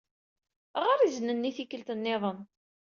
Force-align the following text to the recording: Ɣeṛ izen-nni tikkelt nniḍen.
Ɣeṛ 0.85 0.99
izen-nni 1.01 1.51
tikkelt 1.55 1.89
nniḍen. 1.97 2.39